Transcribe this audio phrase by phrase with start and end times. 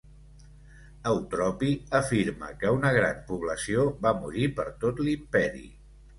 [1.09, 1.69] Eutropi
[1.99, 5.65] afirma que una gran població va morir per tot l'imperi.